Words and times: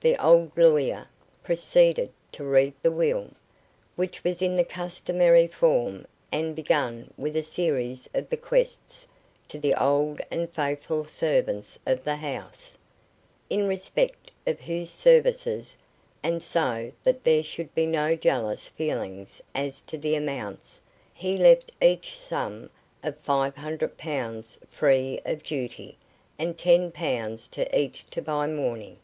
the 0.00 0.20
old 0.20 0.58
lawyer 0.58 1.06
proceeded 1.44 2.10
to 2.32 2.42
read 2.42 2.74
the 2.82 2.90
will, 2.90 3.30
which 3.94 4.24
was 4.24 4.42
in 4.42 4.56
the 4.56 4.64
customary 4.64 5.46
form, 5.46 6.04
and 6.32 6.56
began 6.56 7.08
with 7.16 7.36
a 7.36 7.42
series 7.44 8.08
of 8.12 8.28
bequests 8.28 9.06
to 9.46 9.60
the 9.60 9.72
old 9.80 10.20
and 10.32 10.50
faithful 10.52 11.04
servants 11.04 11.78
of 11.86 12.02
the 12.02 12.16
house, 12.16 12.76
in 13.48 13.68
respect 13.68 14.32
of 14.44 14.58
whose 14.62 14.90
services, 14.90 15.76
and 16.24 16.42
so 16.42 16.90
that 17.04 17.22
there 17.22 17.44
should 17.44 17.72
be 17.72 17.86
no 17.86 18.16
jealous 18.16 18.66
feeling 18.70 19.24
as 19.54 19.80
to 19.82 19.96
amounts, 20.16 20.80
he 21.14 21.36
left 21.36 21.70
each 21.80 22.10
the 22.10 22.18
sum 22.24 22.70
of 23.04 23.16
five 23.18 23.54
hundred 23.54 23.96
pounds 23.96 24.58
free 24.66 25.20
of 25.24 25.44
duty, 25.44 25.96
and 26.36 26.58
ten 26.58 26.90
pounds 26.90 27.46
to 27.46 27.78
each 27.78 28.04
to 28.10 28.20
buy 28.20 28.48
mourning. 28.48 28.96